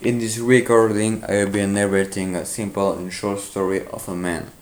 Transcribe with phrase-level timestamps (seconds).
[0.00, 4.52] In this recording, I will be narrating a simple and short story of a man.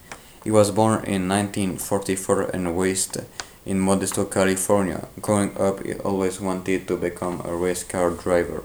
[0.43, 3.19] He was born in 1944 and raised
[3.67, 5.09] in Modesto, California.
[5.21, 8.65] Growing up, he always wanted to become a race car driver.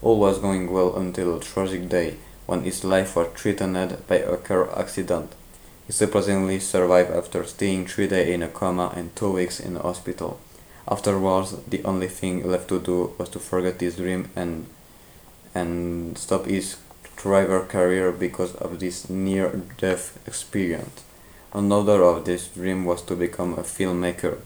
[0.00, 4.36] All was going well until a tragic day when his life was threatened by a
[4.36, 5.32] car accident.
[5.88, 9.82] He surprisingly survived after staying three days in a coma and two weeks in the
[9.82, 10.38] hospital.
[10.86, 14.66] Afterwards, the only thing left to do was to forget his dream and
[15.56, 16.76] and stop his
[17.16, 21.02] driver career because of this near-death experience.
[21.54, 24.36] Another of this dream was to become a filmmaker,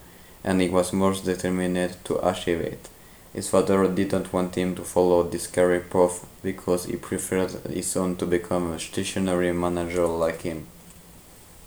[0.43, 2.87] and he was most determined to achieve it.
[3.33, 8.15] His father didn't want him to follow this career path because he preferred his son
[8.17, 10.67] to become a stationery manager like him.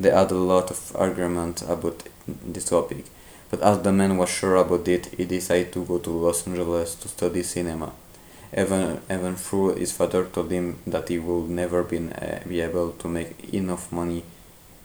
[0.01, 3.05] They had a lot of argument about this topic,
[3.51, 6.95] but as the man was sure about it, he decided to go to Los Angeles
[6.97, 7.93] to study cinema.
[8.57, 12.93] Even, even though his father told him that he would never be, uh, be able
[12.93, 14.23] to make enough money,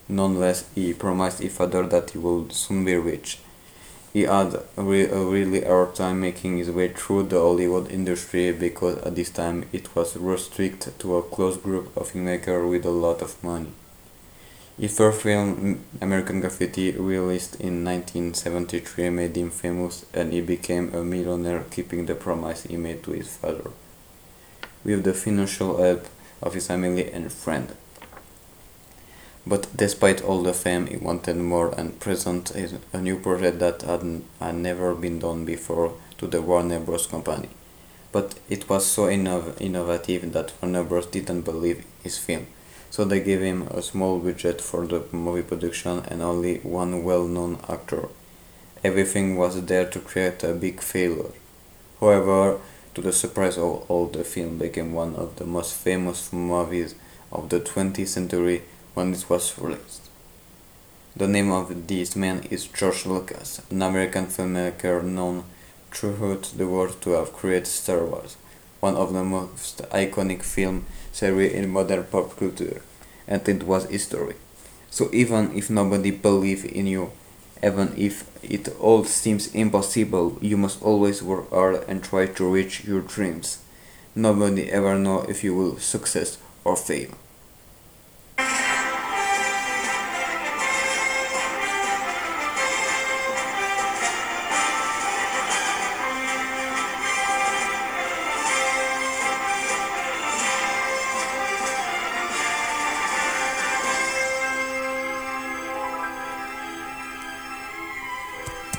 [0.07, 3.39] nonetheless he promised his father that he would soon be rich.
[4.11, 8.97] He had re a really hard time making his way through the Hollywood industry because
[9.03, 13.21] at this time it was restricted to a close group of filmmakers with a lot
[13.21, 13.71] of money.
[14.79, 21.03] His first film, American Graffiti, released in 1973, made him famous and he became a
[21.03, 23.71] millionaire, keeping the promise he made to his father,
[24.85, 26.07] with the financial help
[26.41, 27.75] of his family and friend.
[29.45, 34.21] But despite all the fame, he wanted more and presented a new project that had,
[34.39, 37.05] had never been done before to the Warner Bros.
[37.05, 37.49] company.
[38.13, 41.07] But it was so innov innovative that Warner Bros.
[41.07, 42.47] didn't believe his film
[42.89, 47.59] so they gave him a small budget for the movie production and only one well-known
[47.67, 48.09] actor.
[48.83, 51.31] Everything was there to create a big failure.
[51.99, 52.59] However,
[52.95, 56.95] to the surprise of all, the film became one of the most famous movies
[57.31, 58.63] of the 20th century
[58.93, 60.09] when it was released.
[61.15, 65.43] The name of this man is George Lucas, an American filmmaker known
[65.91, 68.37] throughout the world to have created Star Wars,
[68.79, 72.81] one of the most iconic film series in modern pop culture,
[73.27, 74.35] and it was history.
[74.89, 77.11] So even if nobody believes in you,
[77.61, 82.85] even if it all seems impossible, you must always work hard and try to reach
[82.85, 83.59] your dreams.
[84.15, 87.09] Nobody ever know if you will succeed or fail.